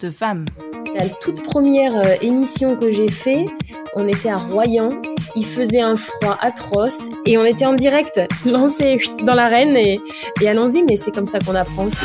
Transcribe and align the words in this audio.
De 0.00 0.10
femme. 0.10 0.44
La 0.94 1.08
toute 1.08 1.42
première 1.42 1.96
euh, 1.96 2.14
émission 2.20 2.76
que 2.76 2.90
j'ai 2.90 3.08
fait, 3.08 3.46
on 3.94 4.06
était 4.06 4.28
à 4.28 4.36
Royan. 4.36 4.90
Il 5.34 5.44
faisait 5.44 5.80
un 5.80 5.96
froid 5.96 6.38
atroce 6.40 7.10
et 7.26 7.36
on 7.38 7.44
était 7.44 7.66
en 7.66 7.74
direct, 7.74 8.20
lancé 8.46 8.96
dans 9.24 9.34
l'arène 9.34 9.76
et, 9.76 10.00
allons-y, 10.46 10.84
mais 10.84 10.96
c'est 10.96 11.10
comme 11.10 11.26
ça 11.26 11.40
qu'on 11.40 11.54
apprend 11.54 11.86
aussi. 11.86 12.04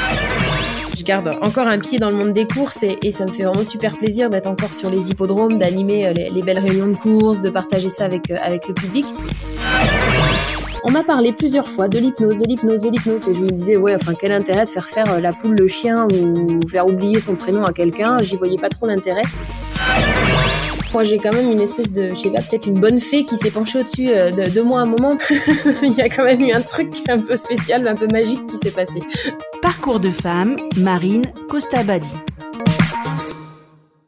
Je 0.98 1.04
garde 1.04 1.38
encore 1.42 1.68
un 1.68 1.80
pied 1.80 2.00
dans 2.00 2.10
le 2.10 2.16
monde 2.16 2.34
des 2.34 2.48
courses 2.48 2.84
et, 2.84 2.98
et 3.02 3.12
ça 3.12 3.26
me 3.26 3.32
fait 3.32 3.44
vraiment 3.44 3.64
super 3.64 3.98
plaisir 3.98 4.30
d'être 4.30 4.48
encore 4.48 4.74
sur 4.74 4.90
les 4.90 5.12
hippodromes, 5.12 5.58
d'animer 5.58 6.08
euh, 6.08 6.14
les, 6.14 6.30
les 6.32 6.42
belles 6.42 6.60
réunions 6.60 6.88
de 6.88 6.96
courses, 6.96 7.42
de 7.42 7.50
partager 7.50 7.90
ça 7.90 8.06
avec, 8.06 8.32
euh, 8.32 8.38
avec 8.44 8.68
le 8.68 8.74
public. 8.74 9.06
On 10.86 10.92
m'a 10.92 11.04
parlé 11.04 11.32
plusieurs 11.32 11.70
fois 11.70 11.88
de 11.88 11.98
l'hypnose, 11.98 12.40
de 12.40 12.46
l'hypnose, 12.46 12.82
de 12.82 12.90
l'hypnose, 12.90 13.22
et 13.30 13.34
je 13.34 13.42
me 13.42 13.50
disais, 13.50 13.78
ouais, 13.78 13.96
enfin, 13.96 14.14
quel 14.20 14.34
intérêt 14.34 14.66
de 14.66 14.70
faire 14.70 14.86
faire 14.86 15.10
euh, 15.14 15.22
la 15.22 15.32
poule, 15.32 15.56
le 15.58 15.68
chien, 15.70 16.10
ou 16.12 16.60
faire 16.68 16.86
oublier 16.86 17.22
son 17.22 17.36
prénom 17.36 17.64
à 17.64 17.72
quelqu'un, 17.72 18.18
j'y 18.22 18.36
voyais 18.36 18.58
pas 18.58 18.68
trop 18.68 18.86
l'intérêt. 18.86 19.24
Moi, 20.92 21.06
j'ai 21.06 21.18
quand 21.20 21.34
même 21.34 21.50
une 21.50 21.62
espèce 21.62 21.94
de, 21.94 22.10
je 22.10 22.16
sais 22.16 22.30
pas, 22.30 22.42
peut-être 22.42 22.68
une 22.68 22.82
bonne 22.82 23.00
fée 23.00 23.24
qui 23.24 23.38
s'est 23.38 23.50
penchée 23.50 23.80
au-dessus 23.80 24.10
euh, 24.10 24.32
de, 24.32 24.62
moi 24.62 24.82
à 24.82 24.84
un 24.84 24.88
moment. 24.88 25.18
Il 25.82 25.94
y 25.94 26.02
a 26.02 26.10
quand 26.10 26.26
même 26.26 26.42
eu 26.42 26.52
un 26.52 26.62
truc 26.62 26.90
un 27.08 27.18
peu 27.18 27.38
spécial, 27.38 27.88
un 27.88 27.96
peu 27.96 28.08
magique 28.12 28.46
qui 28.48 28.58
s'est 28.58 28.72
passé. 28.72 29.00
Parcours 29.62 30.02
de 30.02 30.10
femme, 30.10 30.58
Marine 30.78 31.24
Costabadi. 31.50 32.12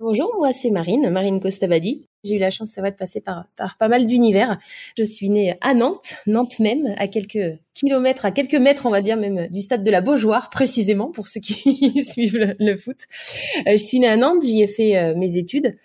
Bonjour, 0.07 0.35
moi 0.37 0.53
c'est 0.53 0.69
Marine, 0.69 1.09
Marine 1.09 1.39
Costabadi. 1.39 2.05
J'ai 2.23 2.35
eu 2.35 2.37
la 2.37 2.51
chance, 2.51 2.69
ça 2.69 2.83
va, 2.83 2.91
de 2.91 2.95
passer 2.95 3.21
par, 3.21 3.47
par 3.57 3.75
pas 3.75 3.87
mal 3.87 4.05
d'univers. 4.05 4.59
Je 4.95 5.03
suis 5.03 5.31
née 5.31 5.55
à 5.61 5.73
Nantes, 5.73 6.17
Nantes 6.27 6.59
même, 6.59 6.93
à 6.99 7.07
quelques 7.07 7.57
kilomètres, 7.73 8.23
à 8.23 8.29
quelques 8.29 8.53
mètres, 8.53 8.85
on 8.85 8.91
va 8.91 9.01
dire 9.01 9.17
même, 9.17 9.47
du 9.47 9.61
stade 9.61 9.83
de 9.83 9.89
la 9.89 10.01
Beaujoire, 10.01 10.51
précisément, 10.51 11.09
pour 11.09 11.27
ceux 11.27 11.39
qui 11.39 12.03
suivent 12.07 12.37
le, 12.37 12.55
le 12.59 12.75
foot. 12.75 12.97
Euh, 13.65 13.71
je 13.71 13.83
suis 13.83 13.97
née 13.97 14.07
à 14.07 14.15
Nantes, 14.15 14.43
j'y 14.43 14.61
ai 14.61 14.67
fait 14.67 14.95
euh, 14.95 15.15
mes 15.15 15.37
études. 15.37 15.75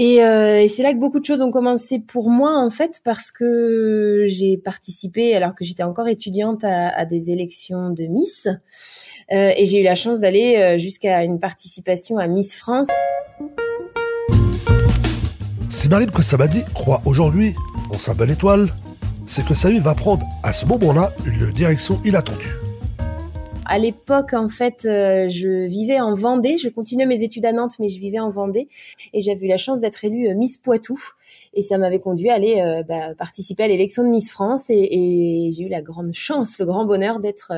Et, 0.00 0.22
euh, 0.22 0.62
et 0.62 0.68
c'est 0.68 0.84
là 0.84 0.92
que 0.92 0.98
beaucoup 0.98 1.18
de 1.18 1.24
choses 1.24 1.42
ont 1.42 1.50
commencé 1.50 1.98
pour 1.98 2.30
moi 2.30 2.52
en 2.54 2.70
fait 2.70 3.00
parce 3.02 3.32
que 3.32 4.26
j'ai 4.28 4.56
participé 4.56 5.34
alors 5.34 5.56
que 5.56 5.64
j'étais 5.64 5.82
encore 5.82 6.06
étudiante 6.06 6.62
à, 6.62 6.90
à, 6.90 7.04
des 7.04 7.32
élections 7.32 7.90
de 7.90 8.04
Miss 8.04 8.46
euh, 8.46 9.50
et 9.56 9.66
j'ai 9.66 9.80
eu 9.80 9.82
la 9.82 9.96
chance 9.96 10.20
d'aller 10.20 10.54
euh, 10.56 10.78
jusqu'à 10.78 11.24
une 11.24 11.40
participation 11.40 12.16
à 12.16 12.28
Miss 12.28 12.54
France. 12.54 12.86
Si 15.70 15.88
Marine 15.88 16.10
Kossamadi 16.10 16.64
croit 16.74 17.02
aujourd'hui 17.04 17.54
en 17.90 17.98
sa 17.98 18.14
belle 18.14 18.30
étoile, 18.30 18.68
c'est 19.26 19.46
que 19.46 19.54
sa 19.54 19.70
vie 19.70 19.80
va 19.80 19.94
prendre 19.94 20.26
à 20.42 20.52
ce 20.52 20.66
moment-là 20.66 21.12
une 21.26 21.50
direction 21.52 22.00
inattendue. 22.04 22.58
À 23.70 23.78
l'époque, 23.78 24.32
en 24.32 24.48
fait, 24.48 24.86
euh, 24.86 25.28
je 25.28 25.66
vivais 25.66 26.00
en 26.00 26.14
Vendée. 26.14 26.56
Je 26.56 26.70
continuais 26.70 27.04
mes 27.04 27.22
études 27.22 27.44
à 27.44 27.52
Nantes, 27.52 27.74
mais 27.78 27.90
je 27.90 28.00
vivais 28.00 28.18
en 28.18 28.30
Vendée. 28.30 28.66
Et 29.12 29.20
j'avais 29.20 29.44
eu 29.44 29.48
la 29.48 29.58
chance 29.58 29.82
d'être 29.82 30.02
élue 30.06 30.28
euh, 30.28 30.34
Miss 30.34 30.56
Poitou. 30.56 30.98
Et 31.52 31.60
ça 31.60 31.76
m'avait 31.76 31.98
conduit 31.98 32.30
à 32.30 32.34
aller 32.34 32.62
euh, 32.62 32.82
bah, 32.82 33.14
participer 33.18 33.64
à 33.64 33.68
l'élection 33.68 34.04
de 34.04 34.08
Miss 34.08 34.32
France. 34.32 34.70
Et, 34.70 35.50
j'ai 35.52 35.64
eu 35.64 35.68
la 35.68 35.82
grande 35.82 36.14
chance, 36.14 36.58
le 36.58 36.64
grand 36.64 36.86
bonheur 36.86 37.20
d'être 37.20 37.52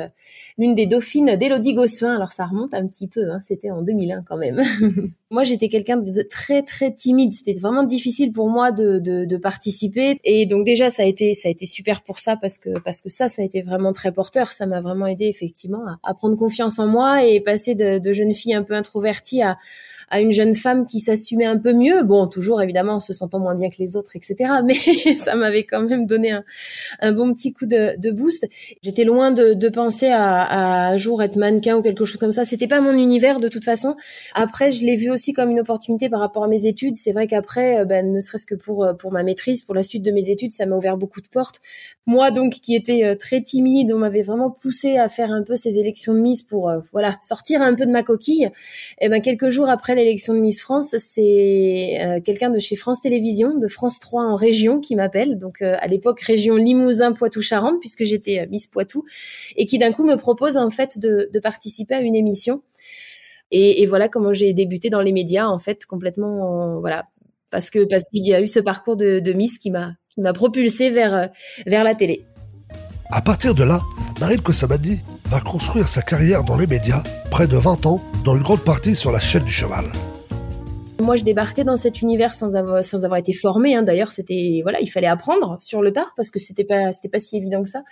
l'une 0.59 0.75
des 0.75 0.87
dauphines 0.87 1.37
d'Élodie 1.37 1.75
Gossuin. 1.75 2.17
Alors 2.17 2.33
ça 2.33 2.45
remonte 2.45 2.75
un 2.75 2.89
petit 2.89 3.07
peu, 3.07 3.31
hein, 3.31 3.39
c'était 3.41 3.71
en 3.71 3.83
2001 3.83 4.23
quand 4.23 4.37
même. 4.37 4.61
moi, 5.31 5.45
j'étais 5.45 5.69
quelqu'un 5.69 5.97
de 5.97 6.23
très 6.23 6.63
très 6.63 6.93
timide. 6.93 7.33
C'était 7.33 7.55
vraiment 7.55 7.85
difficile 7.85 8.33
pour 8.33 8.49
moi 8.49 8.73
de, 8.73 8.99
de, 8.99 9.25
de, 9.25 9.37
participer. 9.37 10.19
Et 10.25 10.45
donc 10.47 10.67
déjà, 10.67 10.91
ça 10.91 11.05
a 11.05 11.07
été 11.07 11.35
ça 11.35 11.49
a 11.49 11.53
été 11.53 11.67
super 11.67 12.03
pour 12.03 12.19
ça 12.19 12.37
parce 12.37 12.59
que 12.59 12.79
parce 12.81 13.01
que 13.01 13.09
ça, 13.11 13.29
ça 13.29 13.43
a 13.43 13.45
été 13.45 13.63
vraiment 13.63 13.93
très 13.93 14.11
porteur. 14.11 14.53
Ça 14.53 14.67
m'a 14.67 14.81
vraiment 14.81 15.07
aidé 15.07 15.27
effectivement 15.27 15.83
à, 16.03 16.15
prendre 16.15 16.37
confiance 16.37 16.81
en 16.81 16.89
moi 16.89 17.25
et 17.25 17.41
passer 17.41 17.77
de 17.77 18.13
jeune 18.13 18.35
fille 18.35 18.55
un 18.55 18.65
peu 18.65 18.75
introvertie 18.75 19.41
à 19.43 19.57
à 20.11 20.21
une 20.21 20.33
jeune 20.33 20.55
femme 20.55 20.87
qui 20.87 20.99
s'assumait 20.99 21.47
un 21.47 21.57
peu 21.57 21.73
mieux. 21.73 22.03
Bon, 22.03 22.27
toujours 22.27 22.61
évidemment 22.61 22.95
en 22.95 23.01
se 23.01 23.13
sentant 23.13 23.39
moins 23.39 23.55
bien 23.55 23.71
que 23.71 23.77
les 23.79 23.97
autres, 23.97 24.17
etc. 24.17 24.51
Mais 24.65 24.75
ça 25.17 25.37
m'avait 25.37 25.63
quand 25.63 25.83
même 25.83 26.05
donné 26.05 26.33
un, 27.01 27.13
bon 27.13 27.33
petit 27.33 27.53
coup 27.53 27.67
de, 27.67 28.11
boost. 28.11 28.49
J'étais 28.83 29.05
loin 29.05 29.31
de, 29.31 29.69
penser 29.69 30.09
à, 30.09 30.91
un 30.91 30.97
jour 30.97 31.23
être 31.23 31.37
mannequin 31.37 31.77
ou 31.77 31.83
quelque 31.83 32.05
chose 32.05 32.19
comme 32.19 32.33
ça. 32.33 32.45
C'était 32.45 32.67
pas 32.67 32.81
mon 32.81 32.93
univers 32.93 33.39
de 33.39 33.47
toute 33.47 33.65
façon. 33.65 33.95
Après, 34.35 34.73
je 34.73 34.85
l'ai 34.85 34.97
vu 34.97 35.11
aussi 35.11 35.33
comme 35.33 35.51
une 35.51 35.61
opportunité 35.61 36.09
par 36.09 36.19
rapport 36.19 36.43
à 36.43 36.49
mes 36.49 36.67
études. 36.67 36.97
C'est 36.97 37.13
vrai 37.13 37.29
qu'après, 37.29 37.85
ben, 37.85 38.13
ne 38.13 38.21
serait-ce 38.21 38.47
que 38.47 38.57
pour 38.57 38.87
pour 38.99 39.13
ma 39.13 39.23
maîtrise, 39.23 39.63
pour 39.63 39.77
la 39.77 39.85
suite 39.85 40.03
de 40.03 40.11
mes 40.11 40.31
études, 40.31 40.53
ça 40.53 40.67
m'a 40.67 40.77
ouvert 40.77 40.97
beaucoup 40.97 41.21
de 41.21 41.29
portes. 41.29 41.61
Moi, 42.07 42.33
donc, 42.33 42.55
qui 42.55 42.75
était 42.75 43.15
très 43.17 43.41
timide, 43.41 43.93
on 43.93 43.99
m'avait 43.99 44.23
vraiment 44.23 44.51
poussé 44.51 44.97
à 44.97 45.09
faire 45.09 45.31
un 45.31 45.45
peu 45.45 45.55
ces 45.55 45.79
élections 45.79 46.15
de 46.15 46.21
Miss 46.21 46.43
pour 46.43 46.73
voilà 46.93 47.17
sortir 47.23 47.63
un 47.63 47.75
peu 47.75 47.87
de 47.87 47.93
ma 47.93 48.03
coquille. 48.03 48.51
Et 49.01 49.09
ben 49.09 49.23
quelques 49.23 49.51
jours 49.51 49.69
après 49.69 49.95
l'élection 50.01 50.35
de 50.35 50.41
Miss 50.41 50.61
France, 50.61 50.95
c'est 50.99 51.99
euh, 52.01 52.21
quelqu'un 52.21 52.51
de 52.51 52.59
chez 52.59 52.77
France 52.77 53.03
Télévisions, 53.03 53.59
de 53.59 53.69
France 53.69 54.01
3 54.01 54.25
en 54.25 54.35
région, 54.35 54.81
qui 54.81 54.97
m'appelle. 54.97 55.39
Donc 55.39 55.63
euh, 55.63 55.77
à 55.81 55.87
l'époque 55.87 56.21
région 56.21 56.57
Limousin, 56.57 57.13
Poitou-Charentes, 57.13 57.79
puisque 57.81 58.05
j'étais 58.05 58.41
euh, 58.41 58.47
Miss 58.51 58.67
Poitou, 58.67 59.05
et 59.57 59.67
qui 59.67 59.79
d'un 59.79 59.93
coup 59.93 60.05
me 60.05 60.17
propose 60.17 60.57
en 60.57 60.71
fait 60.71 60.99
de, 60.99 61.31
de 61.33 61.41
participer 61.41 61.95
à 61.95 62.01
une 62.01 62.17
émission. 62.17 62.63
Et, 63.53 63.85
voilà 63.87 64.09
comment 64.09 64.33
j'ai 64.33 64.55
débuté 64.55 64.91
dans 64.91 65.01
les 65.01 65.11
médias, 65.11 65.49
en 65.49 65.59
fait, 65.59 65.85
complètement, 65.85 66.79
voilà, 66.79 67.09
parce 67.51 67.69
que 67.69 67.85
parce 67.85 68.07
qu'il 68.07 68.25
y 68.25 68.33
a 68.33 68.41
eu 68.41 68.47
ce 68.47 68.61
parcours 68.61 68.97
de, 68.97 69.19
de 69.19 69.33
Miss 69.33 69.59
qui 69.59 69.73
m'a 69.73 69.95
qui 70.09 70.21
m'a 70.21 70.33
propulsé 70.33 70.89
vers 70.89 71.31
vers 71.67 71.83
la 71.83 71.97
télé. 71.97 72.25
À 73.11 73.21
partir 73.23 73.57
de 73.57 73.65
là, 73.65 73.81
Marine 74.21 74.41
Kossamadi 74.41 75.01
va 75.31 75.41
construire 75.41 75.89
sa 75.89 76.03
carrière 76.03 76.43
dans 76.43 76.57
les 76.57 76.67
médias, 76.67 77.03
près 77.31 77.47
de 77.47 77.57
20 77.57 77.87
ans, 77.87 78.01
dans 78.25 78.35
une 78.35 78.43
grande 78.43 78.65
partie 78.65 78.97
sur 78.97 79.13
la 79.13 79.21
chaîne 79.21 79.45
du 79.45 79.53
cheval. 79.53 79.85
Moi, 81.01 81.17
je 81.17 81.25
débarquais 81.25 81.65
dans 81.65 81.77
cet 81.77 82.03
univers 82.03 82.35
sans 82.35 82.57
avoir, 82.57 83.17
été 83.17 83.33
formée. 83.33 83.75
Hein. 83.75 83.83
D'ailleurs, 83.83 84.13
c'était 84.13 84.61
voilà, 84.63 84.81
il 84.81 84.87
fallait 84.87 85.07
apprendre 85.07 85.59
sur 85.61 85.83
le 85.83 85.93
tard 85.93 86.13
parce 86.17 86.31
que 86.31 86.39
c'était 86.39 86.65
pas 86.65 86.93
c'était 86.93 87.09
pas 87.09 87.21
si 87.21 87.37
évident 87.37 87.63
que 87.63 87.69
ça. 87.69 87.83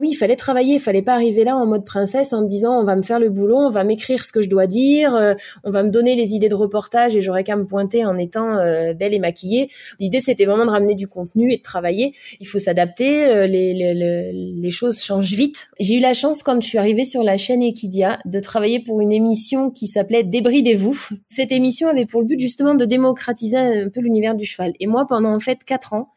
Oui, 0.00 0.10
il 0.10 0.14
fallait 0.14 0.36
travailler. 0.36 0.74
Il 0.74 0.80
fallait 0.80 1.02
pas 1.02 1.14
arriver 1.14 1.44
là 1.44 1.56
en 1.56 1.66
mode 1.66 1.84
princesse 1.84 2.32
en 2.32 2.42
disant 2.42 2.80
on 2.80 2.84
va 2.84 2.96
me 2.96 3.02
faire 3.02 3.18
le 3.18 3.30
boulot, 3.30 3.56
on 3.56 3.70
va 3.70 3.84
m'écrire 3.84 4.24
ce 4.24 4.32
que 4.32 4.42
je 4.42 4.48
dois 4.48 4.66
dire, 4.66 5.14
euh, 5.14 5.34
on 5.64 5.70
va 5.70 5.82
me 5.82 5.90
donner 5.90 6.14
les 6.14 6.34
idées 6.34 6.48
de 6.48 6.54
reportage 6.54 7.16
et 7.16 7.20
j'aurais 7.20 7.44
qu'à 7.44 7.56
me 7.56 7.64
pointer 7.64 8.04
en 8.04 8.16
étant 8.18 8.56
euh, 8.56 8.94
belle 8.94 9.14
et 9.14 9.18
maquillée. 9.18 9.70
L'idée, 9.98 10.20
c'était 10.20 10.44
vraiment 10.44 10.66
de 10.66 10.70
ramener 10.70 10.94
du 10.94 11.08
contenu 11.08 11.52
et 11.52 11.56
de 11.56 11.62
travailler. 11.62 12.14
Il 12.40 12.46
faut 12.46 12.58
s'adapter. 12.58 13.26
Euh, 13.26 13.46
les, 13.46 13.74
les, 13.74 14.32
les, 14.32 14.70
choses 14.70 15.02
changent 15.02 15.32
vite. 15.32 15.68
J'ai 15.80 15.96
eu 15.96 16.00
la 16.00 16.12
chance 16.12 16.42
quand 16.42 16.60
je 16.60 16.66
suis 16.66 16.78
arrivée 16.78 17.04
sur 17.04 17.22
la 17.22 17.36
chaîne 17.36 17.62
Equidia 17.62 18.18
de 18.26 18.38
travailler 18.38 18.80
pour 18.80 19.00
une 19.00 19.12
émission 19.12 19.70
qui 19.70 19.86
s'appelait 19.86 20.22
Débridez-vous. 20.22 21.08
Cette 21.28 21.52
émission 21.52 21.88
avait 21.88 22.06
pour 22.06 22.20
le 22.20 22.26
but 22.26 22.38
de 22.62 22.84
démocratiser 22.84 23.56
un 23.56 23.88
peu 23.88 24.00
l'univers 24.00 24.34
du 24.34 24.44
cheval. 24.44 24.72
Et 24.80 24.86
moi, 24.86 25.06
pendant 25.06 25.34
en 25.34 25.40
fait 25.40 25.64
quatre 25.64 25.94
ans, 25.94 26.08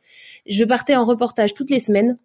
je 0.48 0.64
partais 0.64 0.96
en 0.96 1.04
reportage 1.04 1.54
toutes 1.54 1.70
les 1.70 1.80
semaines 1.80 2.18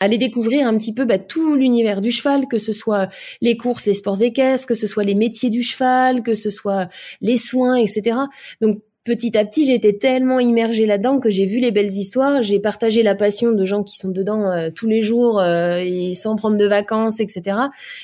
aller 0.00 0.18
découvrir 0.18 0.66
un 0.66 0.76
petit 0.78 0.94
peu 0.94 1.04
bah, 1.04 1.18
tout 1.18 1.56
l'univers 1.56 2.00
du 2.00 2.10
cheval, 2.10 2.46
que 2.46 2.58
ce 2.58 2.72
soit 2.72 3.08
les 3.40 3.56
courses, 3.56 3.86
les 3.86 3.94
sports 3.94 4.22
équestres, 4.22 4.66
que 4.66 4.74
ce 4.74 4.86
soit 4.86 5.04
les 5.04 5.14
métiers 5.14 5.50
du 5.50 5.62
cheval, 5.62 6.22
que 6.22 6.34
ce 6.34 6.50
soit 6.50 6.88
les 7.20 7.36
soins, 7.36 7.76
etc. 7.76 8.16
Donc 8.60 8.80
petit 9.08 9.38
à 9.38 9.44
petit, 9.46 9.72
été 9.72 9.96
tellement 9.96 10.38
immergée 10.38 10.84
là-dedans 10.84 11.18
que 11.18 11.30
j'ai 11.30 11.46
vu 11.46 11.60
les 11.60 11.70
belles 11.70 11.90
histoires, 11.90 12.42
j'ai 12.42 12.60
partagé 12.60 13.02
la 13.02 13.14
passion 13.14 13.52
de 13.52 13.64
gens 13.64 13.82
qui 13.82 13.96
sont 13.96 14.10
dedans 14.10 14.50
euh, 14.52 14.68
tous 14.68 14.86
les 14.86 15.00
jours 15.00 15.40
euh, 15.40 15.78
et 15.78 16.12
sans 16.12 16.36
prendre 16.36 16.58
de 16.58 16.66
vacances, 16.66 17.18
etc. 17.18 17.56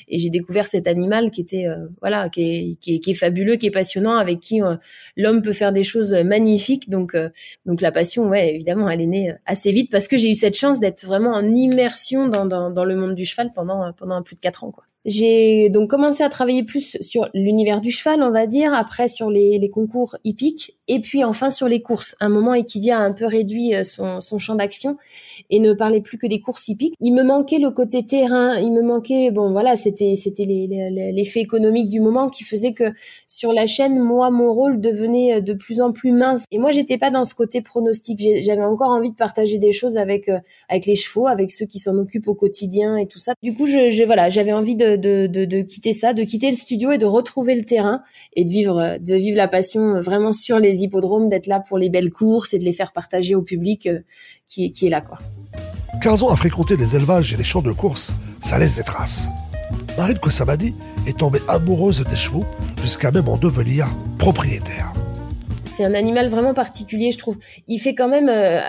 Et 0.09 0.19
j'ai 0.19 0.31
découvert 0.31 0.67
cet 0.67 0.87
animal 0.87 1.31
qui 1.31 1.43
était, 1.43 1.67
euh, 1.67 1.87
voilà, 2.01 2.31
qui 2.31 2.43
est, 2.43 2.77
qui 2.81 2.95
est, 2.95 2.99
qui, 3.01 3.11
est, 3.11 3.15
fabuleux, 3.15 3.57
qui 3.57 3.67
est 3.67 3.71
passionnant, 3.71 4.17
avec 4.17 4.41
qui 4.41 4.63
euh, 4.63 4.77
l'homme 5.19 5.43
peut 5.43 5.53
faire 5.53 5.73
des 5.73 5.85
choses 5.85 6.15
magnifiques. 6.15 6.89
Donc, 6.89 7.15
euh, 7.15 7.29
donc 7.67 7.83
la 7.83 7.93
passion, 7.93 8.27
ouais, 8.29 8.55
évidemment, 8.55 8.89
elle 8.89 9.03
est 9.03 9.07
née 9.07 9.35
assez 9.45 9.73
vite 9.73 9.91
parce 9.91 10.09
que 10.09 10.17
j'ai 10.17 10.31
eu 10.31 10.35
cette 10.35 10.57
chance 10.57 10.81
d'être 10.81 11.05
vraiment 11.05 11.33
en 11.33 11.45
immersion 11.45 12.29
dans, 12.29 12.47
dans, 12.47 12.71
dans, 12.71 12.85
le 12.87 12.97
monde 12.97 13.15
du 13.15 13.27
cheval 13.27 13.53
pendant 13.55 13.93
pendant 13.93 14.23
plus 14.23 14.37
de 14.37 14.41
quatre 14.41 14.65
ans, 14.65 14.71
quoi. 14.71 14.85
J'ai 15.05 15.69
donc 15.69 15.91
commencé 15.91 16.23
à 16.23 16.31
travailler 16.31 16.63
plus 16.63 16.97
sur 17.01 17.29
l'univers 17.35 17.83
du 17.83 17.91
cheval, 17.91 18.23
on 18.23 18.31
va 18.31 18.47
dire, 18.47 18.73
après 18.73 19.07
sur 19.07 19.29
les, 19.29 19.59
les, 19.59 19.69
concours 19.69 20.17
hippiques, 20.25 20.77
et 20.89 21.01
puis 21.01 21.25
enfin 21.25 21.51
sur 21.51 21.69
les 21.69 21.81
courses. 21.81 22.17
un 22.21 22.31
moment, 22.31 22.55
Equidia 22.55 22.99
a 22.99 23.03
un 23.03 23.13
peu 23.13 23.27
réduit 23.27 23.75
euh, 23.75 23.85
son, 23.85 24.39
champ 24.39 24.55
d'action 24.55 24.97
et 25.51 25.59
ne 25.59 25.75
parlait 25.75 26.01
plus 26.01 26.17
que 26.17 26.27
des 26.27 26.41
courses 26.41 26.69
hippiques. 26.69 26.95
Il 27.01 27.13
me 27.13 27.23
manquait 27.23 27.59
le 27.59 27.71
côté 27.71 28.07
terrain, 28.07 28.59
il 28.59 28.73
me 28.73 28.83
manquait, 28.83 29.31
bon 29.31 29.53
voilà, 29.53 29.77
c'était 29.77 30.15
c'était 30.17 30.47
l'effet 30.47 31.41
économique 31.41 31.89
du 31.89 32.01
moment 32.01 32.29
qui 32.29 32.45
faisait 32.45 32.73
que 32.73 32.93
sur 33.29 33.53
la 33.53 33.67
chaîne, 33.67 33.99
moi, 33.99 34.31
mon 34.31 34.53
rôle 34.53 34.81
devenait 34.81 35.35
euh, 35.35 35.41
de 35.41 35.53
plus 35.53 35.83
en 35.83 35.93
plus 35.93 36.13
mince. 36.13 36.45
Et 36.51 36.59
moi, 36.59 36.71
j'étais 36.71 36.97
pas 36.97 37.11
dans 37.11 37.25
ce 37.25 37.35
côté 37.35 37.61
pronostic. 37.61 38.21
J'avais 38.43 38.65
encore 38.65 38.91
envie 38.91 39.11
de 39.11 39.17
partager 39.17 39.59
des 39.59 39.73
choses 39.73 39.99
avec 39.99 40.29
euh, 40.31 40.39
avec 40.69 40.87
les 40.87 40.95
chevaux, 40.95 41.27
avec 41.27 41.51
ceux 41.51 41.67
qui 41.67 41.79
s'en 41.79 41.97
occupent 41.99 42.29
au 42.29 42.35
quotidien 42.35 42.97
et 42.97 43.07
tout 43.07 43.19
ça. 43.19 43.35
Du 43.43 43.55
coup, 43.55 43.67
je 43.67 44.05
voilà, 44.05 44.31
j'avais 44.31 44.53
envie 44.53 44.77
de 44.77 44.94
de, 44.97 45.27
de, 45.27 45.45
de, 45.45 45.63
quitter 45.63 45.93
ça, 45.93 46.13
de 46.13 46.23
quitter 46.23 46.51
le 46.51 46.57
studio 46.57 46.93
et 46.93 46.99
de 46.99 47.07
retrouver 47.07 47.55
le 47.55 47.65
terrain 47.65 48.03
et 48.35 48.45
de 48.45 48.51
vivre, 48.51 48.99
de 49.01 49.15
vivre 49.15 49.37
la 49.37 49.49
passion 49.49 50.01
vraiment 50.01 50.33
sur 50.33 50.59
les 50.59 50.83
hippodromes, 50.83 51.29
d'être 51.29 51.47
là 51.47 51.61
pour 51.61 51.79
les 51.79 51.91
belles 51.91 52.11
courses 52.11 52.55
et 52.55 52.59
de 52.59 52.65
les 52.65 52.73
faire 52.73 52.93
partager 52.93 53.35
au 53.35 53.43
public 53.43 53.87
euh, 53.87 54.01
qui, 54.47 54.73
qui 54.73 54.87
est 54.87 54.91
là, 54.91 55.01
quoi. 55.01 55.19
15 56.03 56.25
ans 56.25 56.29
à 56.29 56.37
fréquenter 56.37 56.77
les 56.77 56.97
élevages 56.97 57.33
et 57.33 57.37
les 57.37 57.45
champs 57.45 57.63
de 57.63 57.73
course, 57.73 58.15
ça 58.41 58.59
laisse 58.59 58.77
des 58.77 58.83
traces. 58.83 59.29
Marine 59.97 60.19
Kossamadi 60.19 60.75
est 61.07 61.19
tombée 61.19 61.41
amoureuse 61.49 62.05
des 62.05 62.17
chevaux 62.17 62.45
jusqu'à 62.83 63.11
même 63.11 63.29
en 63.29 63.37
devenir 63.37 63.89
propriétaire. 64.19 64.93
C'est 65.65 65.85
un 65.85 65.95
animal 65.95 66.29
vraiment 66.29 66.53
particulier, 66.53 67.11
je 67.11 67.19
trouve. 67.19 67.39
Il 67.69 67.79
fait 67.79 67.95
quand 67.95 68.09
même, 68.09 68.29
euh, 68.29 68.61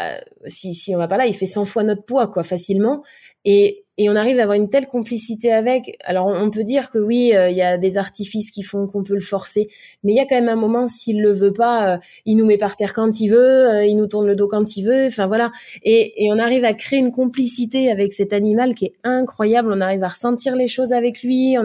si, 0.47 0.73
si 0.73 0.95
on 0.95 0.97
va 0.97 1.07
pas 1.07 1.17
là, 1.17 1.25
il 1.25 1.33
fait 1.33 1.45
100 1.45 1.65
fois 1.65 1.83
notre 1.83 2.03
poids, 2.03 2.27
quoi, 2.27 2.43
facilement. 2.43 3.03
Et 3.43 3.84
et 3.97 4.09
on 4.09 4.15
arrive 4.15 4.39
à 4.39 4.43
avoir 4.43 4.57
une 4.57 4.69
telle 4.69 4.87
complicité 4.87 5.51
avec. 5.51 5.97
Alors 6.03 6.27
on 6.27 6.49
peut 6.49 6.63
dire 6.63 6.89
que 6.89 6.99
oui, 6.99 7.31
euh, 7.33 7.49
il 7.49 7.55
y 7.55 7.61
a 7.61 7.77
des 7.77 7.97
artifices 7.97 8.51
qui 8.51 8.61
font 8.61 8.87
qu'on 8.87 9.03
peut 9.03 9.13
le 9.13 9.21
forcer, 9.21 9.69
mais 10.03 10.11
il 10.11 10.15
y 10.15 10.19
a 10.19 10.25
quand 10.25 10.35
même 10.35 10.49
un 10.49 10.57
moment 10.57 10.87
s'il 10.87 11.21
le 11.21 11.31
veut 11.31 11.53
pas, 11.53 11.93
euh, 11.93 11.97
il 12.25 12.35
nous 12.35 12.45
met 12.45 12.57
par 12.57 12.75
terre 12.75 12.93
quand 12.93 13.19
il 13.21 13.29
veut, 13.29 13.37
euh, 13.37 13.85
il 13.85 13.95
nous 13.95 14.07
tourne 14.07 14.27
le 14.27 14.35
dos 14.35 14.47
quand 14.47 14.75
il 14.75 14.83
veut. 14.83 15.07
Enfin 15.07 15.27
voilà. 15.27 15.51
Et, 15.83 16.13
on 16.27 16.39
arrive 16.39 16.65
à 16.65 16.73
créer 16.73 16.99
une 16.99 17.11
complicité 17.11 17.89
avec 17.91 18.11
cet 18.11 18.33
animal 18.33 18.73
qui 18.73 18.85
est 18.85 18.93
incroyable. 19.03 19.71
On 19.71 19.79
arrive 19.79 20.03
à 20.03 20.09
ressentir 20.09 20.55
les 20.55 20.67
choses 20.67 20.91
avec 20.91 21.21
lui. 21.21 21.55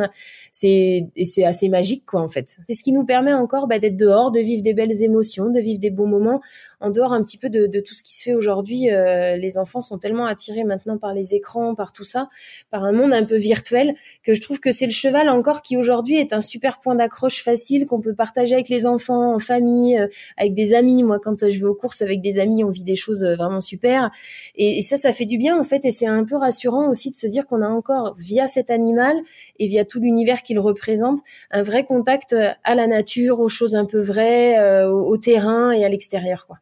C'est 0.53 1.09
assez 1.45 1.69
magique 1.69 2.05
quoi 2.07 2.21
en 2.21 2.29
fait. 2.29 2.57
C'est 2.69 2.75
ce 2.75 2.83
qui 2.83 2.93
nous 2.93 3.05
permet 3.05 3.33
encore 3.33 3.67
bah, 3.67 3.79
d'être 3.79 3.97
dehors, 3.97 4.31
de 4.31 4.41
vivre 4.41 4.63
des 4.63 4.75
belles 4.75 5.03
émotions, 5.03 5.51
de 5.51 5.61
vivre 5.61 5.81
des 5.81 5.91
bons 5.91 6.07
moments 6.07 6.41
en 6.81 6.91
dehors 6.91 7.13
un 7.13 7.23
petit 7.23 7.39
peu 7.39 7.51
de, 7.51 7.67
de 7.67 7.81
tout 7.81 7.95
ce 7.95 8.03
qui 8.03 8.15
se 8.17 8.23
fait 8.23 8.35
aujourd'hui. 8.35 8.91
Euh, 8.91 9.37
les 9.37 9.59
enfants 9.59 9.81
sont 9.81 9.99
tellement 9.99 10.27
attirés 10.27 10.65
maintenant 10.65 10.99
par 10.99 11.15
les 11.15 11.35
écrans, 11.35 11.75
par 11.75 11.93
tout 11.93 12.05
ça, 12.05 12.29
par 12.71 12.85
un 12.85 12.93
monde 12.93 13.13
un 13.13 13.25
peu 13.25 13.37
virtuel 13.37 13.95
que 14.23 14.35
je 14.35 14.41
trouve 14.41 14.61
que 14.61 14.71
c'est 14.71 14.87
le 14.87 14.93
cheval 14.93 15.29
encore 15.29 15.63
qui 15.63 15.77
aujourd'hui 15.77 16.17
est 16.17 16.33
un 16.33 16.41
super 16.41 16.81
point 16.81 16.95
d'accroche 16.95 17.43
facile 17.43 17.87
qu'on 17.87 18.01
peut 18.01 18.15
partager 18.15 18.55
avec 18.55 18.69
les 18.69 18.87
enfants, 18.87 19.35
en 19.35 19.39
famille, 19.39 19.99
euh, 19.99 20.09
avec 20.37 20.55
des 20.55 20.75
amis. 20.75 21.03
Moi, 21.03 21.19
quand 21.19 21.49
je 21.49 21.59
vais 21.59 21.67
aux 21.67 21.75
courses 21.75 22.03
avec 22.03 22.21
des 22.21 22.39
amis, 22.39 22.65
on 22.65 22.71
vit 22.71 22.85
des 22.85 22.97
choses 22.97 23.25
euh, 23.25 23.37
vraiment 23.37 23.61
super. 23.61 24.11
Et, 24.57 24.83
ça, 24.83 24.97
ça 24.97 25.13
fait 25.13 25.27
du 25.27 25.39
bien 25.39 25.59
en 25.59 25.65
fait, 25.65 25.85
et 25.85 25.91
c'est 25.91 26.07
un 26.07 26.25
peu 26.25 26.37
rassurant 26.37 26.89
aussi 26.89 27.11
de 27.11 27.17
se 27.17 27.27
dire 27.27 27.47
qu'on 27.47 27.63
a 27.63 27.69
encore 27.69 28.15
via 28.19 28.47
cet 28.47 28.71
animal 28.71 29.17
et 29.59 29.67
via 29.67 29.85
tout 29.85 30.01
l'univers 30.01 30.43
qu'il 30.43 30.59
représente, 30.59 31.19
un 31.51 31.63
vrai 31.63 31.85
contact 31.85 32.33
euh, 32.33 32.51
à 32.65 32.75
la 32.75 32.87
nature, 32.87 33.41
aux 33.41 33.49
choses 33.49 33.75
un 33.75 33.85
peu 33.85 34.01
vraies, 34.01 34.59
euh, 34.59 34.89
au, 34.89 35.17
terrain 35.17 35.73
et 35.73 35.85
à 35.85 35.89
l'extérieur, 35.89 36.47
quoi. 36.47 36.59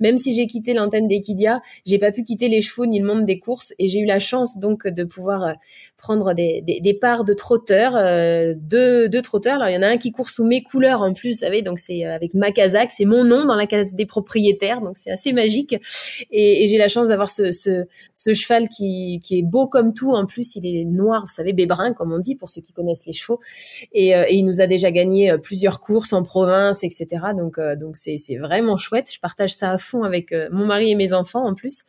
Même 0.00 0.18
si 0.18 0.34
j'ai 0.34 0.46
quitté 0.46 0.74
l'antenne 0.74 1.08
d'Equidia, 1.08 1.60
j'ai 1.86 1.98
pas 1.98 2.12
pu 2.12 2.24
quitter 2.24 2.48
les 2.48 2.60
chevaux 2.60 2.86
ni 2.86 3.00
le 3.00 3.06
monde 3.06 3.24
des 3.24 3.38
courses 3.38 3.74
et 3.78 3.88
j'ai 3.88 4.00
eu 4.00 4.06
la 4.06 4.18
chance 4.18 4.58
donc 4.58 4.86
de 4.86 5.04
pouvoir 5.04 5.44
euh, 5.44 5.52
prendre 5.96 6.34
des, 6.34 6.60
des, 6.60 6.94
parts 6.94 7.24
de 7.24 7.32
trotteurs, 7.32 7.96
euh, 7.96 8.54
deux, 8.56 9.08
deux 9.08 9.22
trotteurs. 9.22 9.54
Alors 9.54 9.68
il 9.68 9.74
y 9.74 9.76
en 9.76 9.82
a 9.82 9.86
un 9.86 9.96
qui 9.96 10.12
court 10.12 10.28
sous 10.28 10.44
mes 10.44 10.62
couleurs 10.62 11.02
en 11.02 11.12
plus, 11.14 11.30
vous 11.30 11.38
savez, 11.38 11.62
donc 11.62 11.78
c'est 11.78 12.04
euh, 12.04 12.14
avec 12.14 12.34
ma 12.34 12.52
casaque, 12.52 12.92
c'est 12.92 13.06
mon 13.06 13.24
nom 13.24 13.46
dans 13.46 13.56
la 13.56 13.66
case 13.66 13.94
des 13.94 14.06
propriétaires, 14.06 14.80
donc 14.80 14.98
c'est 14.98 15.10
assez 15.10 15.32
magique. 15.32 15.76
Et, 16.30 16.66
j'ai 16.68 16.78
la 16.78 16.88
chance 16.88 17.08
d'avoir 17.08 17.30
ce, 17.30 17.52
ce, 17.52 18.34
cheval 18.34 18.68
qui, 18.68 19.20
qui 19.22 19.38
est 19.38 19.42
beau 19.42 19.66
comme 19.66 19.92
tout. 19.92 20.12
En 20.12 20.24
plus, 20.26 20.56
il 20.56 20.66
est 20.66 20.84
noir, 20.84 21.22
vous 21.22 21.32
savez, 21.32 21.52
bébrin 21.52 21.92
comme 21.92 22.12
on 22.12 22.18
dit 22.18 22.34
pour 22.34 22.48
ceux 22.48 22.62
qui 22.62 22.72
connaissent 22.72 23.06
les 23.06 23.12
chevaux. 23.12 23.40
Et, 23.92 24.12
il 24.30 24.44
nous 24.44 24.60
a 24.60 24.66
déjà 24.66 24.90
gagné 24.90 25.36
plusieurs 25.42 25.80
courses 25.80 26.12
en 26.12 26.22
province, 26.22 26.84
etc. 26.84 27.06
Donc 27.36 27.58
donc 27.78 27.96
c'est 27.96 28.18
c'est 28.18 28.36
vraiment 28.36 28.76
chouette. 28.76 29.10
Je 29.12 29.20
partage 29.20 29.53
ça 29.54 29.70
à 29.70 29.78
fond 29.78 30.02
avec 30.02 30.34
mon 30.50 30.66
mari 30.66 30.90
et 30.90 30.94
mes 30.94 31.12
enfants 31.12 31.46
en 31.46 31.54
plus. 31.54 31.82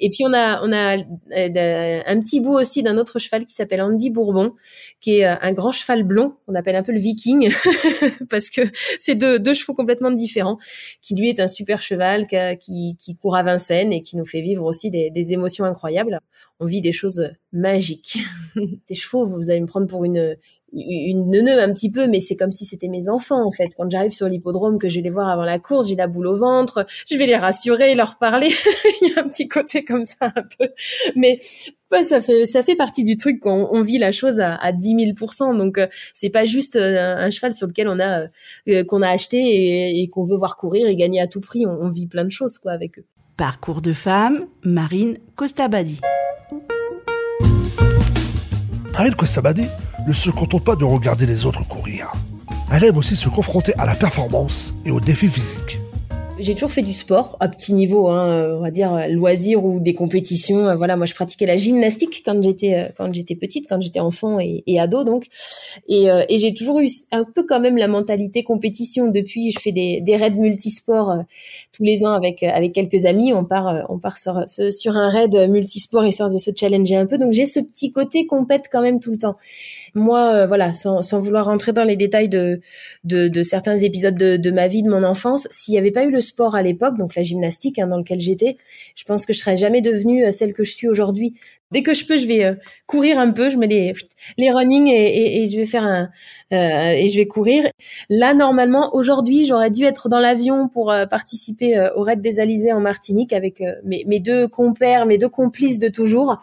Et 0.00 0.08
puis 0.08 0.24
on 0.24 0.32
a 0.32 0.62
on 0.62 0.72
a 0.72 0.96
un 0.96 2.20
petit 2.20 2.40
bout 2.40 2.54
aussi 2.54 2.82
d'un 2.82 2.96
autre 2.98 3.18
cheval 3.18 3.44
qui 3.44 3.54
s'appelle 3.54 3.82
Andy 3.82 4.10
Bourbon, 4.10 4.54
qui 5.00 5.18
est 5.18 5.26
euh, 5.26 5.34
un 5.40 5.52
grand 5.52 5.72
cheval 5.72 6.02
blond, 6.02 6.34
on 6.46 6.54
appelle 6.54 6.76
un 6.76 6.82
peu 6.82 6.92
le 6.92 7.00
viking, 7.00 7.50
parce 8.30 8.50
que 8.50 8.62
c'est 8.98 9.14
deux, 9.14 9.54
chevaux 9.54 9.74
complètement 9.74 10.10
différents, 10.10 10.58
qui 11.02 11.14
lui 11.14 11.28
est 11.28 11.40
un 11.40 11.48
super 11.48 11.82
cheval 11.82 12.26
qui, 12.26 12.96
qui, 12.98 13.14
court 13.16 13.36
à 13.36 13.42
Vincennes 13.42 13.92
et 13.92 14.02
qui 14.02 14.16
nous 14.16 14.24
fait 14.24 14.40
vivre 14.40 14.64
aussi 14.64 14.90
des, 14.90 15.10
des 15.10 15.32
émotions 15.32 15.64
incroyables. 15.64 16.20
On 16.58 16.66
vit 16.66 16.80
des 16.80 16.92
choses 16.92 17.30
magiques. 17.52 18.18
des 18.56 18.94
chevaux, 18.94 19.24
vous 19.26 19.50
allez 19.50 19.60
me 19.60 19.66
prendre 19.66 19.86
pour 19.86 20.04
une, 20.04 20.36
une 20.76 21.30
neuneu 21.30 21.60
un 21.60 21.72
petit 21.72 21.90
peu, 21.90 22.06
mais 22.06 22.20
c'est 22.20 22.36
comme 22.36 22.52
si 22.52 22.64
c'était 22.64 22.88
mes 22.88 23.08
enfants 23.08 23.44
en 23.44 23.50
fait. 23.50 23.68
Quand 23.76 23.90
j'arrive 23.90 24.12
sur 24.12 24.28
l'hippodrome, 24.28 24.78
que 24.78 24.88
je 24.88 24.96
vais 24.96 25.02
les 25.02 25.10
voir 25.10 25.28
avant 25.28 25.44
la 25.44 25.58
course, 25.58 25.88
j'ai 25.88 25.96
la 25.96 26.06
boule 26.06 26.26
au 26.26 26.36
ventre, 26.36 26.86
je 27.10 27.16
vais 27.16 27.26
les 27.26 27.36
rassurer, 27.36 27.94
leur 27.94 28.18
parler. 28.18 28.48
Il 29.02 29.08
y 29.08 29.14
a 29.14 29.20
un 29.22 29.28
petit 29.28 29.48
côté 29.48 29.84
comme 29.84 30.04
ça 30.04 30.32
un 30.34 30.42
peu, 30.58 30.68
mais 31.14 31.38
ça 32.02 32.20
fait 32.20 32.46
ça 32.46 32.62
fait 32.62 32.76
partie 32.76 33.04
du 33.04 33.16
truc 33.16 33.40
qu'on 33.40 33.68
on 33.70 33.82
vit 33.82 33.98
la 33.98 34.12
chose 34.12 34.40
à, 34.40 34.54
à 34.56 34.72
10 34.72 35.14
000 35.16 35.54
Donc 35.54 35.78
euh, 35.78 35.86
c'est 36.14 36.30
pas 36.30 36.44
juste 36.44 36.76
euh, 36.76 37.16
un, 37.16 37.30
cheval 37.30 37.54
sur 37.54 37.66
lequel 37.66 37.88
on 37.88 37.98
a 38.00 38.26
euh, 38.68 38.84
qu'on 38.84 39.02
a 39.02 39.08
acheté 39.08 39.38
et, 39.38 40.02
et 40.02 40.08
qu'on 40.08 40.24
veut 40.24 40.36
voir 40.36 40.56
courir 40.56 40.88
et 40.88 40.96
gagner 40.96 41.20
à 41.20 41.26
tout 41.26 41.40
prix. 41.40 41.66
On, 41.66 41.78
on, 41.80 41.90
vit 41.90 42.06
plein 42.06 42.24
de 42.24 42.30
choses 42.30 42.58
quoi 42.58 42.72
avec 42.72 42.98
eux. 42.98 43.04
Parcours 43.36 43.82
de 43.82 43.92
femme, 43.92 44.46
Marine 44.62 45.18
Costabadi. 45.34 46.00
Marine 48.98 49.14
Costabadi 49.14 49.66
ne 50.06 50.12
se 50.14 50.30
contente 50.30 50.64
pas 50.64 50.74
de 50.74 50.86
regarder 50.86 51.26
les 51.26 51.44
autres 51.44 51.68
courir. 51.68 52.14
Elle 52.72 52.82
aime 52.82 52.96
aussi 52.96 53.14
se 53.14 53.28
confronter 53.28 53.74
à 53.76 53.84
la 53.84 53.94
performance 53.94 54.74
et 54.86 54.90
aux 54.90 55.00
défis 55.00 55.28
physiques. 55.28 55.78
J'ai 56.38 56.52
toujours 56.52 56.70
fait 56.70 56.82
du 56.82 56.92
sport 56.92 57.34
à 57.40 57.48
petit 57.48 57.72
niveau, 57.72 58.08
hein, 58.08 58.56
on 58.58 58.60
va 58.60 58.70
dire 58.70 59.08
loisir 59.08 59.64
ou 59.64 59.80
des 59.80 59.94
compétitions. 59.94 60.76
Voilà, 60.76 60.94
moi 60.94 61.06
je 61.06 61.14
pratiquais 61.14 61.46
la 61.46 61.56
gymnastique 61.56 62.22
quand 62.26 62.42
j'étais 62.42 62.74
euh, 62.74 62.88
quand 62.94 63.10
j'étais 63.14 63.34
petite, 63.34 63.66
quand 63.66 63.80
j'étais 63.80 64.00
enfant 64.00 64.38
et, 64.38 64.78
ado 64.78 65.02
donc. 65.02 65.24
Et, 65.88 66.10
euh, 66.10 66.24
et 66.28 66.38
j'ai 66.38 66.52
toujours 66.52 66.80
eu 66.80 66.88
un 67.10 67.24
peu 67.24 67.42
quand 67.44 67.58
même 67.58 67.78
la 67.78 67.88
mentalité 67.88 68.42
compétition. 68.42 69.10
Depuis, 69.10 69.50
je 69.50 69.58
fais 69.58 69.72
des, 69.72 70.16
raids 70.16 70.38
multisports 70.38 71.10
euh, 71.10 71.22
tous 71.72 71.84
les 71.84 72.04
ans 72.04 72.12
avec 72.12 72.42
avec 72.42 72.74
quelques 72.74 73.06
amis. 73.06 73.32
On 73.32 73.46
part 73.46 73.86
on 73.88 73.98
part 73.98 74.18
sur, 74.18 74.44
sur 74.46 74.94
un 74.98 75.08
raid 75.08 75.48
multisport 75.48 76.04
histoire 76.04 76.30
de 76.30 76.38
se 76.38 76.50
challenger 76.54 76.96
un 76.96 77.06
peu. 77.06 77.16
Donc 77.16 77.32
j'ai 77.32 77.46
ce 77.46 77.60
petit 77.60 77.92
côté 77.92 78.26
compète 78.26 78.64
quand 78.70 78.82
même 78.82 79.00
tout 79.00 79.10
le 79.10 79.18
temps. 79.18 79.36
Moi, 79.96 80.46
voilà, 80.46 80.72
sans, 80.72 81.02
sans 81.02 81.18
vouloir 81.18 81.46
rentrer 81.46 81.72
dans 81.72 81.82
les 81.82 81.96
détails 81.96 82.28
de 82.28 82.60
de, 83.04 83.28
de 83.28 83.42
certains 83.42 83.76
épisodes 83.76 84.16
de, 84.16 84.36
de 84.36 84.50
ma 84.50 84.68
vie, 84.68 84.82
de 84.82 84.90
mon 84.90 85.04
enfance, 85.04 85.48
s'il 85.50 85.72
n'y 85.72 85.78
avait 85.78 85.90
pas 85.90 86.04
eu 86.04 86.10
le 86.10 86.20
sport 86.20 86.54
à 86.54 86.62
l'époque, 86.62 86.98
donc 86.98 87.14
la 87.14 87.22
gymnastique 87.22 87.78
hein, 87.78 87.86
dans 87.86 87.98
lequel 87.98 88.20
j'étais, 88.20 88.56
je 88.94 89.04
pense 89.04 89.26
que 89.26 89.32
je 89.32 89.38
serais 89.38 89.56
jamais 89.56 89.80
devenue 89.80 90.24
euh, 90.24 90.30
celle 90.32 90.52
que 90.52 90.64
je 90.64 90.72
suis 90.72 90.88
aujourd'hui. 90.88 91.34
Dès 91.72 91.82
que 91.82 91.94
je 91.94 92.06
peux, 92.06 92.16
je 92.16 92.26
vais 92.26 92.44
euh, 92.44 92.54
courir 92.86 93.18
un 93.18 93.32
peu, 93.32 93.50
je 93.50 93.58
mets 93.58 93.66
les 93.66 93.92
les 94.38 94.50
running 94.50 94.88
et, 94.88 95.42
et, 95.42 95.46
je 95.46 95.56
vais 95.56 95.66
faire 95.66 95.84
un 95.84 96.10
euh, 96.52 96.90
et 96.90 97.08
je 97.08 97.16
vais 97.16 97.26
courir. 97.26 97.64
Là, 98.08 98.34
normalement, 98.34 98.94
aujourd'hui, 98.94 99.44
j'aurais 99.44 99.70
dû 99.70 99.84
être 99.84 100.08
dans 100.08 100.20
l'avion 100.20 100.68
pour 100.68 100.94
participer 101.10 101.88
au 101.96 102.02
raid 102.02 102.20
des 102.20 102.40
Alizés 102.40 102.72
en 102.72 102.80
Martinique 102.80 103.32
avec 103.32 103.62
mes, 103.84 104.04
mes, 104.06 104.20
deux 104.20 104.46
compères, 104.48 105.06
mes 105.06 105.18
deux 105.18 105.28
complices 105.28 105.78
de 105.78 105.88
toujours, 105.88 106.40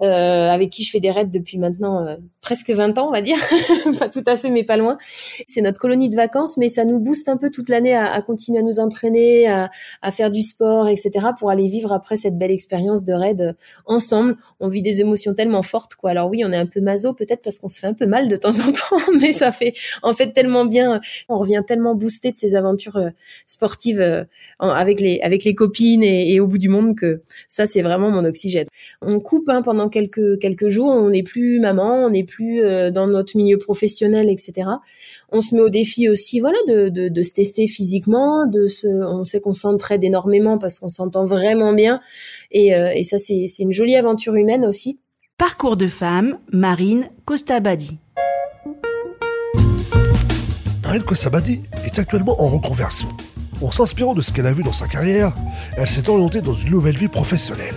avec 0.00 0.70
qui 0.70 0.82
je 0.82 0.90
fais 0.90 1.00
des 1.00 1.10
raids 1.10 1.26
depuis 1.26 1.58
maintenant 1.58 2.16
presque 2.40 2.70
20 2.70 2.85
ans, 2.94 3.08
on 3.08 3.12
va 3.12 3.22
dire, 3.22 3.36
pas 3.98 4.08
tout 4.08 4.24
à 4.26 4.36
fait, 4.36 4.50
mais 4.50 4.64
pas 4.64 4.76
loin. 4.76 4.98
C'est 5.46 5.60
notre 5.60 5.80
colonie 5.80 6.08
de 6.08 6.16
vacances, 6.16 6.56
mais 6.56 6.68
ça 6.68 6.84
nous 6.84 6.98
booste 6.98 7.28
un 7.28 7.36
peu 7.36 7.50
toute 7.50 7.68
l'année 7.68 7.94
à, 7.94 8.20
continuer 8.22 8.60
à 8.60 8.62
nous 8.62 8.78
entraîner 8.80 9.48
à, 9.48 9.70
faire 10.10 10.30
du 10.30 10.42
sport, 10.42 10.88
etc. 10.88 11.10
pour 11.38 11.50
aller 11.50 11.68
vivre 11.68 11.92
après 11.92 12.16
cette 12.16 12.38
belle 12.38 12.50
expérience 12.50 13.04
de 13.04 13.12
raid 13.12 13.40
euh, 13.40 13.52
ensemble. 13.84 14.36
On 14.60 14.68
vit 14.68 14.82
des 14.82 15.00
émotions 15.00 15.34
tellement 15.34 15.62
fortes, 15.62 15.94
quoi. 15.94 16.10
Alors 16.10 16.30
oui, 16.30 16.42
on 16.44 16.52
est 16.52 16.56
un 16.56 16.66
peu 16.66 16.80
maso 16.80 17.12
peut-être 17.12 17.42
parce 17.42 17.58
qu'on 17.58 17.68
se 17.68 17.78
fait 17.78 17.86
un 17.86 17.94
peu 17.94 18.06
mal 18.06 18.28
de 18.28 18.36
temps 18.36 18.58
en 18.60 18.72
temps, 18.72 19.12
mais 19.20 19.32
ça 19.32 19.50
fait 19.50 19.74
en 20.02 20.14
fait 20.14 20.32
tellement 20.32 20.64
bien. 20.64 21.00
On 21.28 21.36
revient 21.38 21.62
tellement 21.66 21.94
boosté 21.94 22.32
de 22.32 22.36
ces 22.36 22.54
aventures 22.54 22.96
euh, 22.96 23.10
sportives 23.46 24.00
euh, 24.00 24.24
avec 24.60 25.00
les 25.00 25.20
avec 25.20 25.44
les 25.44 25.54
copines 25.54 26.02
et, 26.02 26.40
au 26.40 26.46
bout 26.46 26.58
du 26.58 26.68
monde 26.68 26.96
que 26.96 27.20
ça 27.48 27.66
c'est 27.66 27.82
vraiment 27.82 28.10
mon 28.10 28.24
oxygène. 28.24 28.66
On 29.02 29.20
coupe 29.20 29.48
hein, 29.48 29.62
pendant 29.62 29.88
quelques 29.88 30.38
quelques 30.38 30.68
jours. 30.68 30.88
On 30.88 31.10
n'est 31.10 31.22
plus 31.22 31.60
maman, 31.60 32.04
on 32.04 32.10
n'est 32.10 32.24
plus 32.24 32.62
dans 32.90 33.06
notre 33.06 33.36
milieu 33.36 33.58
professionnel, 33.58 34.28
etc. 34.30 34.68
On 35.30 35.40
se 35.40 35.54
met 35.54 35.60
au 35.60 35.68
défi 35.68 36.08
aussi, 36.08 36.40
voilà, 36.40 36.58
de, 36.68 36.88
de, 36.88 37.08
de 37.08 37.22
se 37.22 37.32
tester 37.32 37.66
physiquement, 37.68 38.46
de 38.46 38.66
se, 38.66 38.86
on 38.86 39.24
sait 39.24 39.40
qu'on 39.40 39.54
s'entraide 39.54 40.04
énormément 40.04 40.58
parce 40.58 40.78
qu'on 40.78 40.88
s'entend 40.88 41.24
vraiment 41.24 41.72
bien. 41.72 42.00
Et, 42.50 42.74
euh, 42.74 42.92
et 42.94 43.04
ça, 43.04 43.18
c'est 43.18 43.46
une 43.58 43.72
jolie 43.72 43.96
aventure 43.96 44.34
humaine 44.34 44.64
aussi. 44.64 45.00
Parcours 45.38 45.76
de 45.76 45.86
femme, 45.86 46.38
Marine 46.50 47.08
Costabadi. 47.26 47.98
Marine 50.82 51.02
Costabadi 51.02 51.60
est 51.84 51.98
actuellement 51.98 52.40
en 52.40 52.48
reconversion. 52.48 53.08
En 53.62 53.70
s'inspirant 53.70 54.14
de 54.14 54.20
ce 54.20 54.32
qu'elle 54.32 54.46
a 54.46 54.52
vu 54.52 54.62
dans 54.62 54.72
sa 54.72 54.86
carrière, 54.86 55.34
elle 55.76 55.88
s'est 55.88 56.08
orientée 56.08 56.40
dans 56.40 56.54
une 56.54 56.70
nouvelle 56.70 56.96
vie 56.96 57.08
professionnelle. 57.08 57.74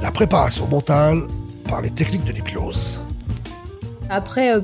La 0.00 0.10
préparation 0.10 0.66
mentale 0.68 1.22
par 1.68 1.82
les 1.82 1.90
techniques 1.90 2.24
de 2.24 2.32
l'hypnose. 2.32 3.02
Après 4.08 4.54
euh, 4.54 4.60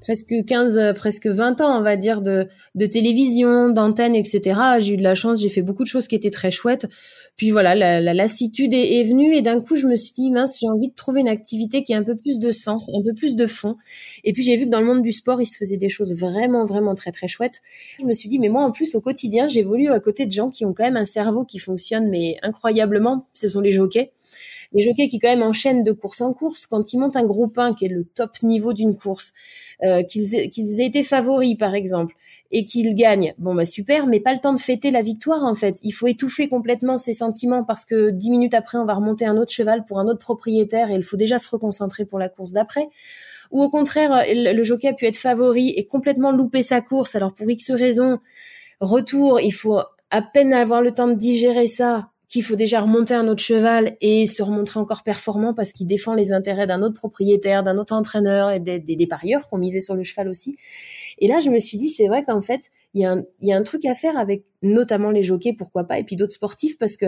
presque 0.00 0.32
15, 0.46 0.78
euh, 0.78 0.92
presque 0.92 1.26
20 1.26 1.60
ans, 1.60 1.76
on 1.76 1.82
va 1.82 1.96
dire, 1.96 2.22
de, 2.22 2.46
de 2.76 2.86
télévision, 2.86 3.68
d'antenne, 3.70 4.14
etc. 4.14 4.60
J'ai 4.78 4.94
eu 4.94 4.96
de 4.96 5.02
la 5.02 5.16
chance, 5.16 5.40
j'ai 5.40 5.48
fait 5.48 5.62
beaucoup 5.62 5.82
de 5.82 5.88
choses 5.88 6.06
qui 6.06 6.14
étaient 6.14 6.30
très 6.30 6.52
chouettes. 6.52 6.86
Puis 7.36 7.50
voilà, 7.50 7.74
la, 7.74 8.00
la 8.00 8.14
lassitude 8.14 8.72
est, 8.72 9.00
est, 9.00 9.02
venue 9.02 9.34
et 9.34 9.42
d'un 9.42 9.60
coup, 9.60 9.74
je 9.74 9.86
me 9.86 9.96
suis 9.96 10.12
dit, 10.12 10.30
mince, 10.30 10.58
j'ai 10.60 10.68
envie 10.68 10.88
de 10.88 10.94
trouver 10.94 11.20
une 11.20 11.28
activité 11.28 11.82
qui 11.82 11.92
a 11.92 11.98
un 11.98 12.04
peu 12.04 12.14
plus 12.14 12.38
de 12.38 12.52
sens, 12.52 12.88
un 12.94 13.02
peu 13.02 13.12
plus 13.12 13.34
de 13.34 13.46
fond. 13.46 13.74
Et 14.22 14.32
puis 14.32 14.44
j'ai 14.44 14.56
vu 14.56 14.66
que 14.66 14.70
dans 14.70 14.80
le 14.80 14.86
monde 14.86 15.02
du 15.02 15.12
sport, 15.12 15.42
il 15.42 15.46
se 15.46 15.56
faisait 15.56 15.76
des 15.76 15.88
choses 15.88 16.14
vraiment, 16.14 16.64
vraiment 16.64 16.94
très, 16.94 17.10
très 17.10 17.26
chouettes. 17.26 17.60
Je 17.98 18.04
me 18.06 18.12
suis 18.12 18.28
dit, 18.28 18.38
mais 18.38 18.48
moi, 18.48 18.62
en 18.62 18.70
plus, 18.70 18.94
au 18.94 19.00
quotidien, 19.00 19.48
j'évolue 19.48 19.90
à 19.90 19.98
côté 19.98 20.24
de 20.24 20.32
gens 20.32 20.50
qui 20.50 20.64
ont 20.64 20.72
quand 20.72 20.84
même 20.84 20.96
un 20.96 21.04
cerveau 21.04 21.44
qui 21.44 21.58
fonctionne, 21.58 22.08
mais 22.08 22.36
incroyablement. 22.42 23.26
Ce 23.34 23.48
sont 23.48 23.60
les 23.60 23.72
jockeys 23.72 24.12
les 24.72 24.82
jockeys 24.82 25.08
qui 25.08 25.18
quand 25.18 25.28
même 25.28 25.42
enchaînent 25.42 25.84
de 25.84 25.92
course 25.92 26.20
en 26.20 26.32
course, 26.32 26.66
quand 26.66 26.92
ils 26.92 26.98
montent 26.98 27.16
un 27.16 27.24
groupe 27.24 27.58
1 27.58 27.74
qui 27.74 27.86
est 27.86 27.88
le 27.88 28.04
top 28.04 28.42
niveau 28.42 28.72
d'une 28.72 28.96
course, 28.96 29.32
euh, 29.84 30.02
qu'ils 30.02 30.34
aient, 30.34 30.48
qu'ils 30.48 30.80
aient 30.80 30.86
été 30.86 31.02
favoris 31.02 31.56
par 31.56 31.74
exemple 31.74 32.14
et 32.50 32.64
qu'ils 32.64 32.94
gagnent, 32.94 33.34
bon 33.38 33.54
bah 33.54 33.64
super, 33.64 34.06
mais 34.06 34.20
pas 34.20 34.32
le 34.32 34.38
temps 34.38 34.54
de 34.54 34.60
fêter 34.60 34.90
la 34.90 35.02
victoire 35.02 35.44
en 35.44 35.54
fait. 35.54 35.78
Il 35.82 35.92
faut 35.92 36.06
étouffer 36.06 36.48
complètement 36.48 36.96
ces 36.96 37.12
sentiments 37.12 37.64
parce 37.64 37.84
que 37.84 38.10
dix 38.10 38.30
minutes 38.30 38.54
après 38.54 38.78
on 38.78 38.84
va 38.84 38.94
remonter 38.94 39.26
un 39.26 39.36
autre 39.36 39.52
cheval 39.52 39.84
pour 39.84 39.98
un 39.98 40.06
autre 40.06 40.20
propriétaire 40.20 40.90
et 40.90 40.94
il 40.94 41.04
faut 41.04 41.16
déjà 41.16 41.38
se 41.38 41.48
reconcentrer 41.48 42.04
pour 42.04 42.18
la 42.18 42.28
course 42.28 42.52
d'après 42.52 42.88
ou 43.50 43.62
au 43.62 43.70
contraire 43.70 44.24
le 44.28 44.62
jockey 44.62 44.88
a 44.88 44.92
pu 44.92 45.06
être 45.06 45.16
favori 45.16 45.70
et 45.70 45.86
complètement 45.86 46.32
louper 46.32 46.62
sa 46.62 46.80
course. 46.80 47.14
Alors 47.14 47.34
pour 47.34 47.48
X 47.50 47.70
raisons, 47.70 48.18
retour, 48.80 49.40
il 49.40 49.52
faut 49.52 49.80
à 50.10 50.22
peine 50.22 50.52
avoir 50.52 50.82
le 50.82 50.92
temps 50.92 51.08
de 51.08 51.14
digérer 51.14 51.66
ça 51.66 52.10
qu'il 52.28 52.42
faut 52.42 52.56
déjà 52.56 52.80
remonter 52.80 53.14
un 53.14 53.28
autre 53.28 53.42
cheval 53.42 53.96
et 54.00 54.26
se 54.26 54.42
remontrer 54.42 54.80
encore 54.80 55.02
performant 55.02 55.54
parce 55.54 55.72
qu'il 55.72 55.86
défend 55.86 56.14
les 56.14 56.32
intérêts 56.32 56.66
d'un 56.66 56.82
autre 56.82 56.94
propriétaire, 56.94 57.62
d'un 57.62 57.78
autre 57.78 57.94
entraîneur 57.94 58.50
et 58.50 58.58
des, 58.58 58.78
des, 58.78 59.06
parieurs 59.06 59.42
qui 59.42 59.54
ont 59.54 59.58
misé 59.58 59.80
sur 59.80 59.94
le 59.94 60.02
cheval 60.02 60.28
aussi. 60.28 60.56
Et 61.18 61.28
là, 61.28 61.38
je 61.38 61.50
me 61.50 61.58
suis 61.58 61.78
dit, 61.78 61.88
c'est 61.88 62.08
vrai 62.08 62.22
qu'en 62.22 62.40
fait, 62.40 62.70
il 62.94 63.02
y 63.42 63.52
a 63.52 63.56
un 63.56 63.62
truc 63.62 63.84
à 63.84 63.94
faire 63.94 64.18
avec 64.18 64.44
notamment 64.66 65.10
les 65.10 65.22
jockeys, 65.22 65.54
pourquoi 65.54 65.84
pas, 65.84 65.98
et 65.98 66.04
puis 66.04 66.16
d'autres 66.16 66.34
sportifs, 66.34 66.78
parce 66.78 66.96
que 66.96 67.06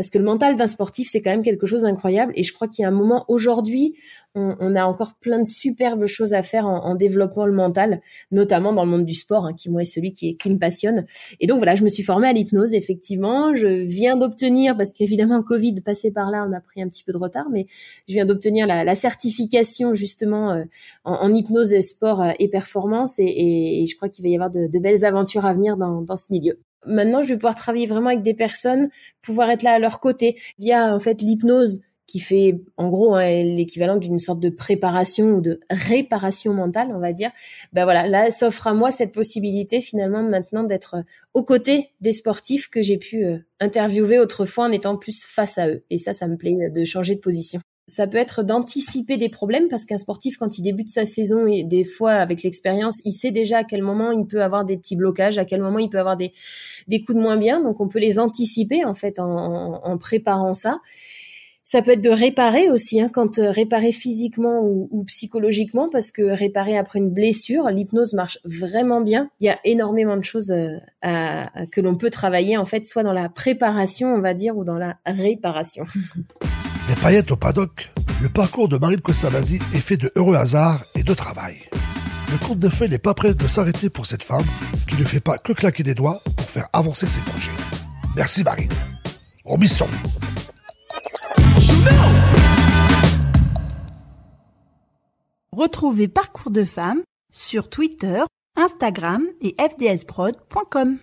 parce 0.00 0.08
que 0.08 0.16
le 0.16 0.24
mental 0.24 0.56
d'un 0.56 0.66
sportif, 0.66 1.08
c'est 1.10 1.20
quand 1.20 1.30
même 1.30 1.42
quelque 1.42 1.66
chose 1.66 1.82
d'incroyable. 1.82 2.32
Et 2.34 2.42
je 2.42 2.54
crois 2.54 2.68
qu'il 2.68 2.82
y 2.82 2.86
a 2.86 2.88
un 2.88 2.90
moment 2.90 3.26
aujourd'hui, 3.28 3.96
on, 4.34 4.56
on, 4.58 4.74
a 4.74 4.84
encore 4.84 5.16
plein 5.20 5.38
de 5.38 5.46
superbes 5.46 6.06
choses 6.06 6.32
à 6.32 6.40
faire 6.40 6.66
en, 6.66 6.86
en 6.86 6.94
développant 6.94 7.44
le 7.44 7.52
mental, 7.52 8.00
notamment 8.30 8.72
dans 8.72 8.86
le 8.86 8.90
monde 8.90 9.04
du 9.04 9.12
sport, 9.14 9.44
hein, 9.44 9.52
qui 9.52 9.68
moi 9.68 9.82
est 9.82 9.84
celui 9.84 10.12
qui, 10.12 10.38
qui 10.38 10.48
me 10.48 10.56
passionne. 10.58 11.04
Et 11.38 11.46
donc 11.46 11.58
voilà, 11.58 11.74
je 11.74 11.84
me 11.84 11.90
suis 11.90 12.02
formée 12.02 12.28
à 12.28 12.32
l'hypnose, 12.32 12.72
effectivement. 12.72 13.54
Je 13.54 13.66
viens 13.84 14.16
d'obtenir, 14.16 14.74
parce 14.74 14.94
qu'évidemment 14.94 15.42
Covid 15.42 15.82
passé 15.82 16.10
par 16.10 16.30
là, 16.30 16.46
on 16.48 16.52
a 16.54 16.60
pris 16.60 16.80
un 16.80 16.88
petit 16.88 17.04
peu 17.04 17.12
de 17.12 17.18
retard, 17.18 17.50
mais 17.52 17.66
je 18.08 18.14
viens 18.14 18.24
d'obtenir 18.24 18.66
la, 18.66 18.84
la, 18.84 18.94
certification 18.94 19.92
justement 19.92 20.52
euh, 20.52 20.64
en, 21.04 21.12
en, 21.12 21.34
hypnose 21.34 21.74
et 21.74 21.82
sport 21.82 22.22
euh, 22.22 22.30
et 22.38 22.48
performance. 22.48 23.18
Et, 23.18 23.24
et, 23.24 23.82
et 23.82 23.86
je 23.86 23.96
crois 23.96 24.08
qu'il 24.08 24.24
va 24.24 24.30
y 24.30 24.34
avoir 24.34 24.50
de, 24.50 24.66
de 24.66 24.78
belles 24.78 25.04
aventures 25.04 25.44
à 25.44 25.52
venir 25.52 25.76
dans, 25.76 26.00
dans 26.00 26.16
ce 26.16 26.32
milieu. 26.32 26.58
Maintenant, 26.86 27.22
je 27.22 27.28
vais 27.28 27.36
pouvoir 27.36 27.54
travailler 27.54 27.86
vraiment 27.86 28.08
avec 28.08 28.22
des 28.22 28.34
personnes, 28.34 28.88
pouvoir 29.20 29.50
être 29.50 29.62
là 29.62 29.72
à 29.72 29.78
leur 29.78 30.00
côté 30.00 30.36
via 30.58 30.94
en 30.94 31.00
fait 31.00 31.20
l'hypnose 31.20 31.80
qui 32.10 32.18
fait 32.18 32.60
en 32.76 32.88
gros 32.88 33.14
hein, 33.14 33.44
l'équivalent 33.44 33.96
d'une 33.96 34.18
sorte 34.18 34.40
de 34.40 34.48
préparation 34.48 35.34
ou 35.34 35.40
de 35.40 35.60
réparation 35.70 36.52
mentale, 36.52 36.88
on 36.92 36.98
va 36.98 37.12
dire. 37.12 37.30
Ben 37.72 37.84
voilà, 37.84 38.08
là 38.08 38.32
s'offre 38.32 38.66
à 38.66 38.74
moi 38.74 38.90
cette 38.90 39.12
possibilité 39.12 39.80
finalement 39.80 40.22
maintenant 40.22 40.64
d'être 40.64 40.96
aux 41.34 41.44
côtés 41.44 41.90
des 42.00 42.12
sportifs 42.12 42.68
que 42.68 42.82
j'ai 42.82 42.98
pu 42.98 43.24
euh, 43.24 43.38
interviewer 43.60 44.18
autrefois 44.18 44.64
en 44.64 44.72
étant 44.72 44.96
plus 44.96 45.24
face 45.24 45.56
à 45.56 45.68
eux. 45.68 45.84
Et 45.90 45.98
ça, 45.98 46.12
ça 46.12 46.26
me 46.26 46.36
plaît 46.36 46.70
de 46.70 46.84
changer 46.84 47.14
de 47.14 47.20
position 47.20 47.60
ça 47.90 48.06
peut 48.06 48.18
être 48.18 48.42
d'anticiper 48.42 49.16
des 49.16 49.28
problèmes 49.28 49.68
parce 49.68 49.84
qu'un 49.84 49.98
sportif, 49.98 50.36
quand 50.36 50.58
il 50.58 50.62
débute 50.62 50.88
sa 50.88 51.04
saison 51.04 51.46
et 51.46 51.64
des 51.64 51.84
fois 51.84 52.12
avec 52.12 52.42
l'expérience, 52.42 53.00
il 53.04 53.12
sait 53.12 53.32
déjà 53.32 53.58
à 53.58 53.64
quel 53.64 53.82
moment 53.82 54.12
il 54.12 54.26
peut 54.26 54.42
avoir 54.42 54.64
des 54.64 54.76
petits 54.76 54.96
blocages, 54.96 55.38
à 55.38 55.44
quel 55.44 55.60
moment 55.60 55.78
il 55.78 55.88
peut 55.88 55.98
avoir 55.98 56.16
des, 56.16 56.32
des 56.86 57.02
coups 57.02 57.16
de 57.16 57.22
moins 57.22 57.36
bien. 57.36 57.60
Donc 57.60 57.80
on 57.80 57.88
peut 57.88 57.98
les 57.98 58.18
anticiper 58.18 58.84
en 58.84 58.94
fait 58.94 59.18
en, 59.18 59.98
préparant 59.98 60.54
ça. 60.54 60.80
Ça 61.64 61.82
peut 61.82 61.92
être 61.92 62.00
de 62.00 62.10
réparer 62.10 62.68
aussi, 62.68 63.00
hein, 63.00 63.08
quand 63.12 63.38
euh, 63.38 63.50
réparer 63.50 63.92
physiquement 63.92 64.60
ou, 64.64 65.04
psychologiquement, 65.04 65.88
parce 65.88 66.10
que 66.10 66.22
réparer 66.22 66.76
après 66.76 66.98
une 66.98 67.10
blessure, 67.10 67.70
l'hypnose 67.70 68.12
marche 68.14 68.38
vraiment 68.44 69.00
bien. 69.00 69.30
Il 69.38 69.46
y 69.46 69.50
a 69.50 69.58
énormément 69.64 70.16
de 70.16 70.24
choses 70.24 70.50
euh, 70.50 71.44
que 71.70 71.80
l'on 71.80 71.94
peut 71.94 72.10
travailler 72.10 72.56
en 72.56 72.64
fait, 72.64 72.84
soit 72.84 73.04
dans 73.04 73.12
la 73.12 73.28
préparation, 73.28 74.12
on 74.12 74.20
va 74.20 74.34
dire, 74.34 74.56
ou 74.56 74.64
dans 74.64 74.78
la 74.78 74.96
réparation. 75.06 75.84
Paillettes 77.02 77.30
au 77.30 77.36
paddock, 77.36 77.90
le 78.22 78.28
parcours 78.28 78.68
de 78.68 78.76
Marine 78.76 79.00
Kosamadi 79.00 79.56
est 79.72 79.78
fait 79.78 79.96
de 79.96 80.12
heureux 80.16 80.36
hasards 80.36 80.84
et 80.94 81.02
de 81.02 81.14
travail. 81.14 81.56
Le 82.30 82.36
conte 82.46 82.58
de 82.58 82.68
fait 82.68 82.88
n'est 82.88 82.98
pas 82.98 83.14
prêt 83.14 83.32
de 83.32 83.48
s'arrêter 83.48 83.88
pour 83.88 84.04
cette 84.04 84.22
femme 84.22 84.44
qui 84.86 84.96
ne 84.96 85.04
fait 85.04 85.18
pas 85.18 85.38
que 85.38 85.54
claquer 85.54 85.82
des 85.82 85.94
doigts 85.94 86.20
pour 86.36 86.46
faire 86.46 86.68
avancer 86.74 87.06
ses 87.06 87.22
projets. 87.22 87.50
Merci 88.16 88.44
Marine. 88.44 88.72
Robisson. 89.46 89.88
Retrouvez 95.52 96.08
Parcours 96.08 96.52
de 96.52 96.64
femmes 96.64 97.00
sur 97.32 97.70
Twitter, 97.70 98.22
Instagram 98.56 99.22
et 99.40 99.56
fdsprod.com. 99.58 101.00